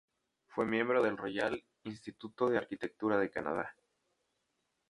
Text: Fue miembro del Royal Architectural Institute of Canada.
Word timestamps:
Fue 0.47 0.65
miembro 0.65 1.03
del 1.03 1.15
Royal 1.15 1.61
Architectural 1.85 2.57
Institute 2.63 3.05
of 3.27 3.31
Canada. 3.31 3.69